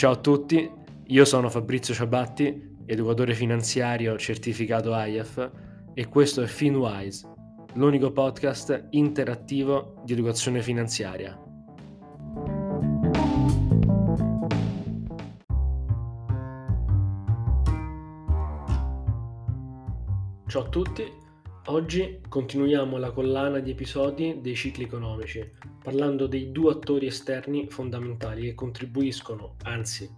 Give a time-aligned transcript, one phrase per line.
[0.00, 0.66] Ciao a tutti,
[1.08, 5.50] io sono Fabrizio Ciabatti, educatore finanziario certificato IAF
[5.92, 7.28] e questo è FinWise,
[7.74, 11.38] l'unico podcast interattivo di educazione finanziaria.
[20.46, 21.12] Ciao a tutti,
[21.66, 25.48] oggi continuiamo la collana di episodi dei cicli economici,
[25.82, 30.08] parlando dei due attori esterni fondamentali che contribuiscono, anzi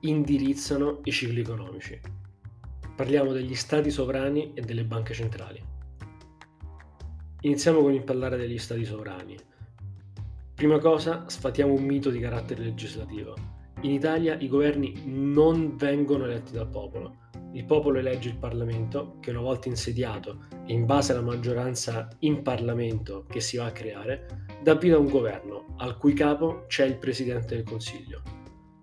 [0.00, 2.00] indirizzano i cicli economici.
[2.94, 5.62] Parliamo degli stati sovrani e delle banche centrali.
[7.40, 9.36] Iniziamo con il parlare degli stati sovrani.
[10.54, 13.34] Prima cosa, sfatiamo un mito di carattere legislativo.
[13.82, 17.24] In Italia i governi non vengono eletti dal popolo.
[17.52, 23.24] Il popolo elegge il Parlamento che una volta insediato in base alla maggioranza in Parlamento
[23.28, 26.96] che si va a creare, dà vita a un governo al cui capo c'è il
[26.98, 28.22] Presidente del Consiglio.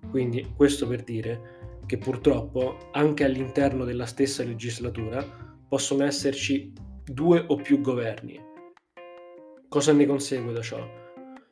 [0.09, 5.25] Quindi questo per dire che purtroppo anche all'interno della stessa legislatura
[5.67, 6.72] possono esserci
[7.03, 8.40] due o più governi.
[9.68, 10.88] Cosa ne consegue da ciò?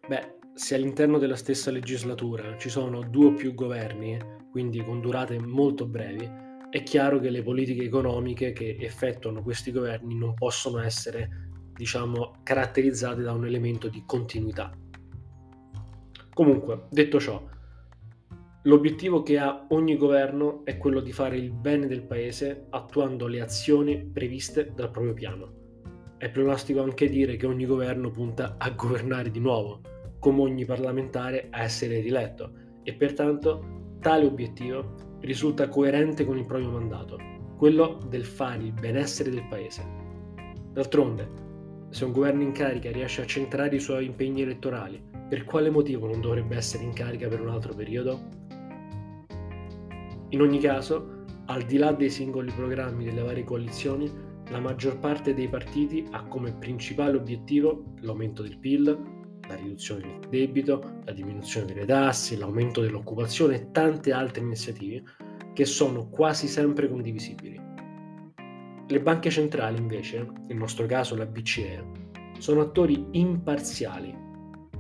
[0.08, 4.18] Beh, se all'interno della stessa legislatura ci sono due o più governi,
[4.52, 6.30] quindi con durate molto brevi,
[6.72, 13.22] è chiaro che le politiche economiche che effettuano questi governi non possono essere, diciamo, caratterizzate
[13.22, 14.72] da un elemento di continuità.
[16.34, 17.46] Comunque, detto ciò,
[18.66, 23.42] L'obiettivo che ha ogni governo è quello di fare il bene del paese attuando le
[23.42, 25.54] azioni previste dal proprio piano.
[26.18, 29.82] È pleonastico anche dire che ogni governo punta a governare di nuovo,
[30.20, 36.72] come ogni parlamentare a essere rieletto, e pertanto tale obiettivo risulta coerente con il proprio
[36.72, 37.18] mandato,
[37.56, 39.86] quello del fare il benessere del paese.
[40.74, 41.30] D'altronde,
[41.92, 46.08] se un governo in carica riesce a centrare i suoi impegni elettorali, per quale motivo
[46.08, 48.20] non dovrebbe essere in carica per un altro periodo?
[50.30, 54.12] In ogni caso, al di là dei singoli programmi delle varie coalizioni,
[54.50, 59.21] la maggior parte dei partiti ha come principale obiettivo l'aumento del PIL,
[59.52, 65.04] la riduzione del debito, la diminuzione delle tasse, l'aumento dell'occupazione e tante altre iniziative
[65.54, 67.60] che sono quasi sempre condivisibili.
[68.88, 71.84] Le banche centrali invece, nel nostro caso la BCE,
[72.40, 74.18] sono attori imparziali,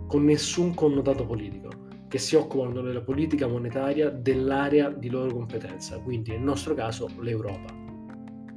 [0.07, 1.69] con nessun connotato politico
[2.07, 7.73] che si occupano della politica monetaria dell'area di loro competenza, quindi nel nostro caso l'Europa,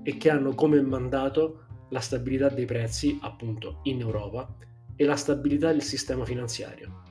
[0.03, 1.61] e che hanno come mandato
[1.91, 4.53] la stabilità dei prezzi appunto in Europa
[4.97, 7.03] e la stabilità del sistema finanziario.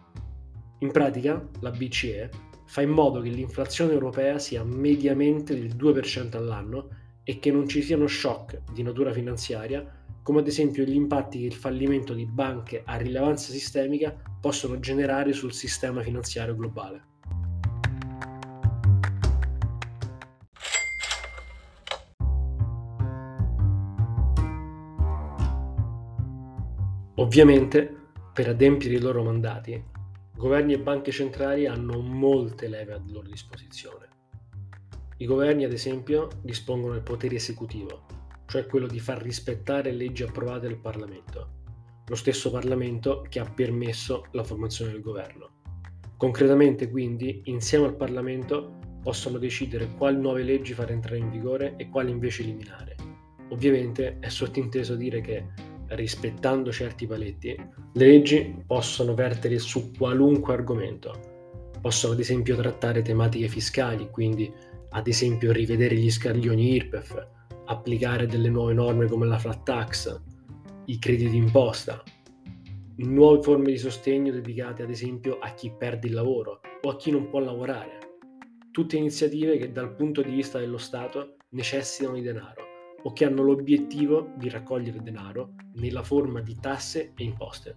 [0.79, 2.29] In pratica la BCE
[2.65, 6.89] fa in modo che l'inflazione europea sia mediamente del 2% all'anno
[7.23, 11.45] e che non ci siano shock di natura finanziaria come ad esempio gli impatti che
[11.45, 17.12] il fallimento di banche a rilevanza sistemica possono generare sul sistema finanziario globale.
[27.23, 27.89] Ovviamente,
[28.33, 29.81] per adempiere i loro mandati,
[30.35, 34.09] governi e banche centrali hanno molte leve a loro disposizione.
[35.19, 38.05] I governi, ad esempio, dispongono del potere esecutivo,
[38.45, 41.49] cioè quello di far rispettare leggi approvate dal Parlamento,
[42.05, 45.61] lo stesso Parlamento che ha permesso la formazione del governo.
[46.17, 51.87] Concretamente quindi, insieme al Parlamento, possono decidere quali nuove leggi far entrare in vigore e
[51.87, 52.97] quali invece eliminare.
[53.47, 57.55] Ovviamente è sottinteso dire che, rispettando certi paletti,
[57.93, 61.13] le leggi possono vertere su qualunque argomento.
[61.81, 64.51] Possono ad esempio trattare tematiche fiscali, quindi
[64.89, 67.27] ad esempio rivedere gli scaglioni IRPEF,
[67.65, 70.21] applicare delle nuove norme come la flat tax,
[70.85, 72.03] i crediti d'imposta,
[72.97, 77.11] nuove forme di sostegno dedicate ad esempio a chi perde il lavoro o a chi
[77.11, 77.97] non può lavorare.
[78.71, 82.62] Tutte iniziative che dal punto di vista dello Stato necessitano di denaro
[83.03, 87.75] o che hanno l'obiettivo di raccogliere denaro nella forma di tasse e imposte.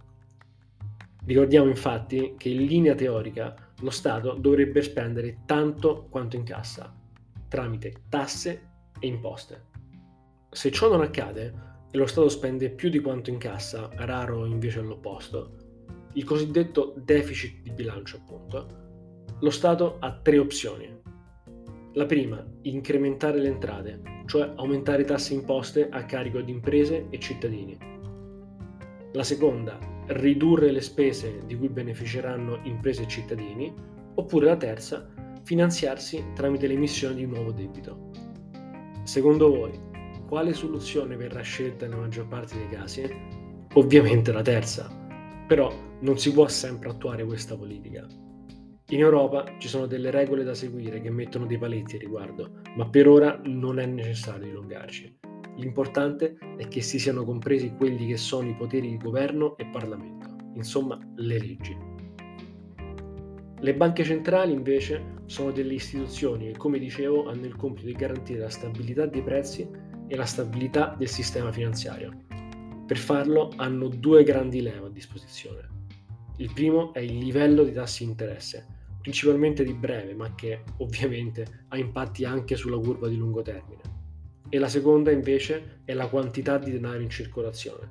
[1.25, 6.95] Ricordiamo infatti che in linea teorica lo Stato dovrebbe spendere tanto quanto incassa,
[7.47, 8.69] tramite tasse
[8.99, 9.65] e imposte.
[10.49, 11.53] Se ciò non accade
[11.91, 15.55] e lo Stato spende più di quanto incassa, raro invece l'opposto,
[16.13, 18.85] il cosiddetto deficit di bilancio appunto,
[19.39, 20.97] lo Stato ha tre opzioni.
[21.97, 27.75] La prima, incrementare le entrate, cioè aumentare tasse imposte a carico di imprese e cittadini.
[29.13, 29.79] La seconda,
[30.09, 33.73] ridurre le spese di cui beneficeranno imprese e cittadini.
[34.13, 35.09] Oppure la terza,
[35.41, 38.11] finanziarsi tramite l'emissione di nuovo debito.
[39.01, 39.71] Secondo voi,
[40.27, 43.09] quale soluzione verrà scelta nella maggior parte dei casi?
[43.73, 44.87] Ovviamente la terza,
[45.47, 48.05] però non si può sempre attuare questa politica.
[48.91, 52.87] In Europa ci sono delle regole da seguire che mettono dei paletti a riguardo, ma
[52.87, 55.19] per ora non è necessario dilungarci.
[55.57, 60.37] L'importante è che si siano compresi quelli che sono i poteri di governo e Parlamento,
[60.53, 61.77] insomma le leggi.
[63.59, 68.39] Le banche centrali invece sono delle istituzioni che, come dicevo, hanno il compito di garantire
[68.39, 69.69] la stabilità dei prezzi
[70.07, 72.23] e la stabilità del sistema finanziario.
[72.85, 75.67] Per farlo hanno due grandi leve a disposizione.
[76.37, 78.75] Il primo è il livello di tassi di interesse,
[79.07, 83.81] principalmente di breve, ma che ovviamente ha impatti anche sulla curva di lungo termine.
[84.49, 87.89] E la seconda invece è la quantità di denaro in circolazione.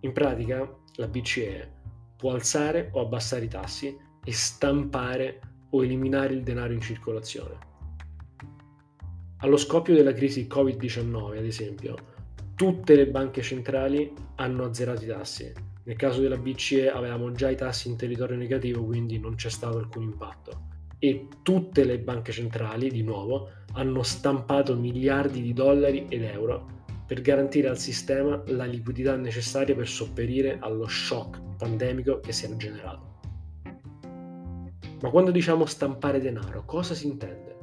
[0.00, 1.70] In pratica la BCE
[2.16, 3.94] può alzare o abbassare i tassi
[4.24, 5.40] e stampare
[5.70, 7.58] o eliminare il denaro in circolazione.
[9.38, 11.96] Allo scoppio della crisi Covid-19, ad esempio,
[12.54, 15.52] tutte le banche centrali hanno azzerato i tassi
[15.84, 19.78] nel caso della BCE avevamo già i tassi in territorio negativo, quindi non c'è stato
[19.78, 20.68] alcun impatto.
[20.98, 27.20] E tutte le banche centrali, di nuovo, hanno stampato miliardi di dollari ed euro per
[27.20, 33.10] garantire al sistema la liquidità necessaria per sopperire allo shock pandemico che si era generato.
[35.00, 37.56] Ma quando diciamo stampare denaro, cosa si intende?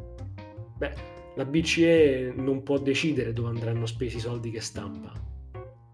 [0.78, 0.94] Beh,
[1.36, 5.14] la BCE non può decidere dove andranno spesi i soldi che stampa,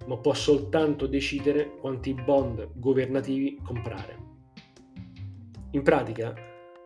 [0.08, 4.18] ma può soltanto decidere quanti bond governativi comprare.
[5.72, 6.34] In pratica,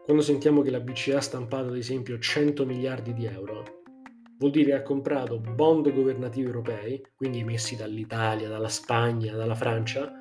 [0.03, 3.81] quando sentiamo che la BCE ha stampato ad esempio 100 miliardi di euro,
[4.39, 10.11] vuol dire che ha comprato bond governativi europei, quindi emessi dall'Italia, dalla Spagna, dalla Francia,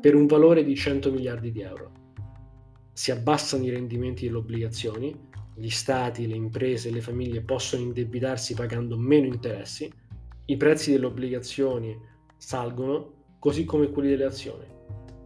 [0.00, 1.92] per un valore di 100 miliardi di euro.
[2.92, 5.14] Si abbassano i rendimenti delle obbligazioni,
[5.56, 9.92] gli stati, le imprese e le famiglie possono indebitarsi pagando meno interessi,
[10.46, 11.96] i prezzi delle obbligazioni
[12.46, 14.66] salgono, così come quelli delle azioni.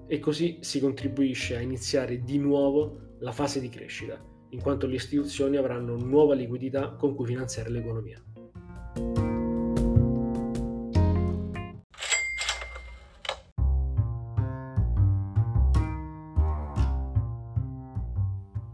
[0.06, 4.94] E così si contribuisce a iniziare di nuovo la fase di crescita, in quanto le
[4.94, 8.22] istituzioni avranno nuova liquidità con cui finanziare l'economia.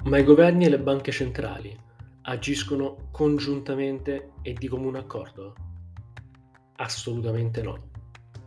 [0.04, 1.74] Ma i governi e le banche centrali
[2.22, 5.54] agiscono congiuntamente e di comune accordo?
[6.76, 7.93] Assolutamente no.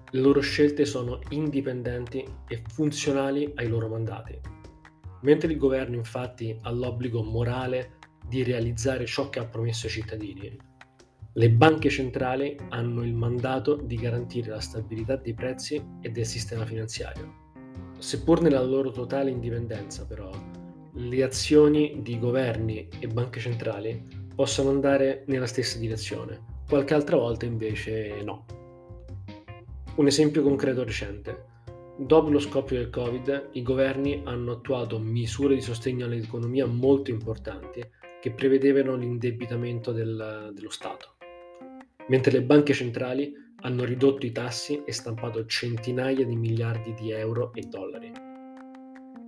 [0.09, 4.39] Le loro scelte sono indipendenti e funzionali ai loro mandati.
[5.21, 10.57] Mentre il governo infatti ha l'obbligo morale di realizzare ciò che ha promesso ai cittadini,
[11.33, 16.65] le banche centrali hanno il mandato di garantire la stabilità dei prezzi e del sistema
[16.65, 17.45] finanziario.
[17.99, 20.31] Seppur nella loro totale indipendenza, però,
[20.93, 27.45] le azioni di governi e banche centrali possono andare nella stessa direzione, qualche altra volta
[27.45, 28.45] invece no.
[29.97, 31.45] Un esempio concreto recente.
[31.97, 37.83] Dopo lo scoppio del Covid, i governi hanno attuato misure di sostegno all'economia molto importanti
[38.21, 41.15] che prevedevano l'indebitamento del, dello Stato,
[42.09, 47.51] mentre le banche centrali hanno ridotto i tassi e stampato centinaia di miliardi di euro
[47.55, 48.11] e dollari.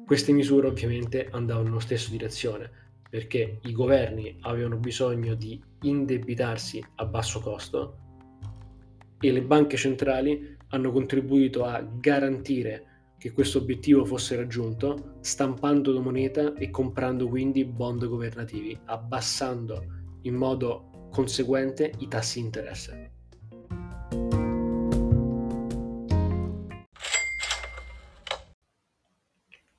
[0.06, 2.70] Queste misure ovviamente andavano nella stessa direzione,
[3.10, 7.98] perché i governi avevano bisogno di indebitarsi a basso costo
[9.20, 12.86] e le banche centrali hanno contribuito a garantire
[13.18, 19.84] che questo obiettivo fosse raggiunto stampando moneta e comprando quindi bond governativi, abbassando
[20.22, 23.12] in modo conseguente i tassi di interesse.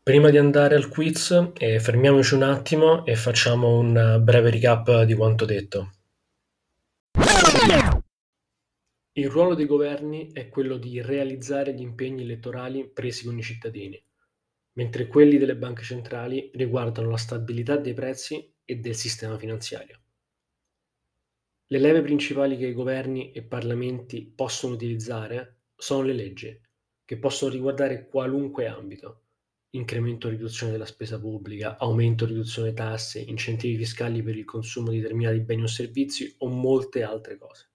[0.02, 5.14] Prima di andare al quiz, eh, fermiamoci un attimo e facciamo un breve recap di
[5.14, 5.92] quanto detto.
[9.12, 14.00] Il ruolo dei governi è quello di realizzare gli impegni elettorali presi con i cittadini,
[14.74, 20.00] mentre quelli delle banche centrali riguardano la stabilità dei prezzi e del sistema finanziario.
[21.66, 26.60] Le leve principali che i governi e parlamenti possono utilizzare sono le leggi,
[27.04, 29.24] che possono riguardare qualunque ambito,
[29.70, 34.90] incremento o riduzione della spesa pubblica, aumento o riduzione tasse, incentivi fiscali per il consumo
[34.90, 37.69] di determinati beni o servizi o molte altre cose.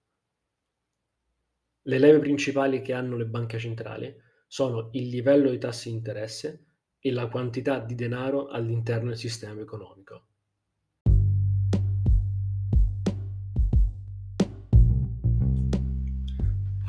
[1.88, 4.12] Le leve principali che hanno le banche centrali
[4.48, 6.64] sono il livello di tassi di interesse
[6.98, 10.24] e la quantità di denaro all'interno del sistema economico.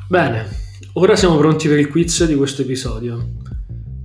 [0.08, 0.46] Bene,
[0.94, 3.36] ora siamo pronti per il quiz di questo episodio.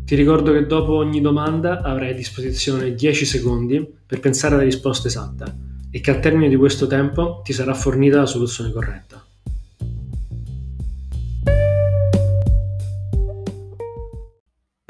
[0.05, 5.07] Ti ricordo che dopo ogni domanda avrai a disposizione 10 secondi per pensare alla risposta
[5.07, 5.57] esatta
[5.89, 9.22] e che al termine di questo tempo ti sarà fornita la soluzione corretta.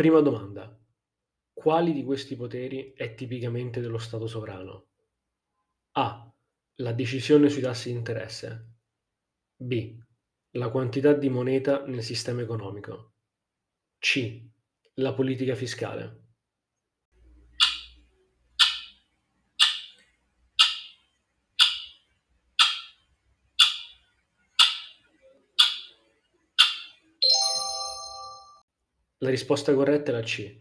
[0.04, 0.78] Prima domanda.
[1.54, 4.88] Quali di questi poteri è tipicamente dello Stato sovrano?
[5.92, 6.30] A.
[6.80, 8.74] La decisione sui tassi di interesse.
[9.56, 9.98] B.
[10.58, 13.14] La quantità di moneta nel sistema economico.
[13.98, 14.46] C.
[14.96, 16.23] La politica fiscale.
[29.24, 30.54] La risposta corretta è la C.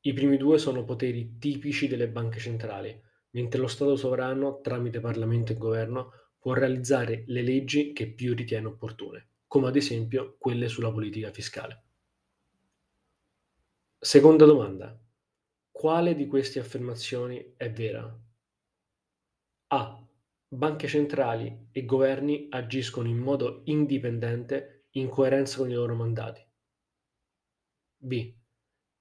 [0.00, 5.52] I primi due sono poteri tipici delle banche centrali, mentre lo Stato sovrano, tramite Parlamento
[5.52, 10.90] e Governo, può realizzare le leggi che più ritiene opportune, come ad esempio quelle sulla
[10.90, 11.84] politica fiscale.
[13.96, 15.00] Seconda domanda.
[15.70, 18.20] Quale di queste affermazioni è vera?
[19.68, 20.06] A.
[20.48, 26.43] Banche centrali e governi agiscono in modo indipendente in coerenza con i loro mandati.
[28.04, 28.34] B.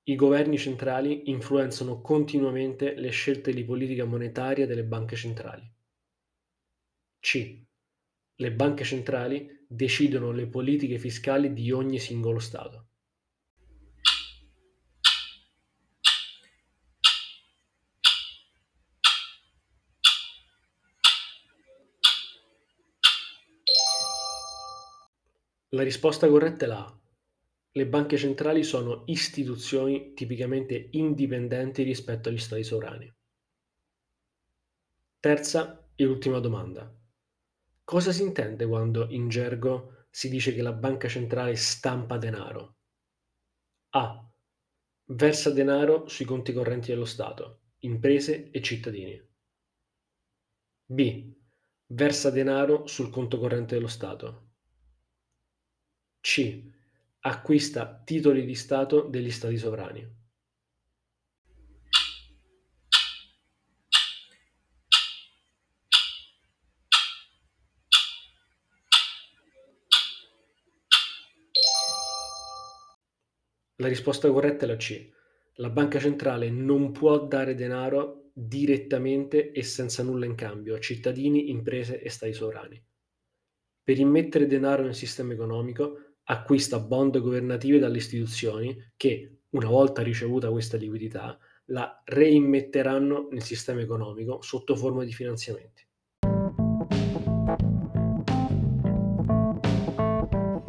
[0.03, 5.69] I governi centrali influenzano continuamente le scelte di politica monetaria delle banche centrali.
[7.19, 7.62] C.
[8.36, 12.88] Le banche centrali decidono le politiche fiscali di ogni singolo Stato.
[25.72, 27.02] La risposta corretta è la A.
[27.75, 33.12] Le banche centrali sono istituzioni tipicamente indipendenti rispetto agli stati sovrani.
[35.20, 36.96] Terza e ultima domanda.
[37.84, 42.77] Cosa si intende quando in gergo si dice che la banca centrale stampa denaro?
[43.96, 44.32] A.
[45.06, 49.20] Versa denaro sui conti correnti dello Stato, imprese e cittadini.
[50.86, 51.34] B.
[51.88, 54.51] Versa denaro sul conto corrente dello Stato.
[56.22, 56.72] C
[57.25, 60.22] acquista titoli di Stato degli Stati sovrani.
[73.77, 75.10] La risposta corretta è la C.
[75.56, 81.50] La banca centrale non può dare denaro direttamente e senza nulla in cambio a cittadini,
[81.50, 82.84] imprese e stati sovrani.
[83.82, 90.50] Per immettere denaro nel sistema economico acquista bond governative dalle istituzioni che, una volta ricevuta
[90.50, 91.38] questa liquidità,
[91.68, 95.86] la reimmetteranno nel sistema economico sotto forma di finanziamenti.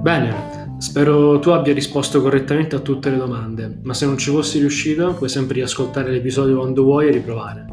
[0.00, 4.58] Bene, spero tu abbia risposto correttamente a tutte le domande, ma se non ci fossi
[4.58, 7.66] riuscito puoi sempre riascoltare l'episodio quando vuoi e riprovare.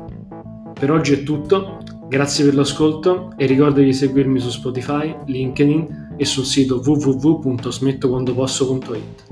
[0.80, 6.26] Per oggi è tutto, grazie per l'ascolto e ricorda di seguirmi su Spotify, LinkedIn e
[6.26, 9.24] sul sito www.smettoquandoposso.it.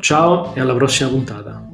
[0.00, 1.73] Ciao e alla prossima puntata.